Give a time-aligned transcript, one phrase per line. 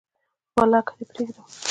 [0.57, 1.45] ولاکه دي پریږدم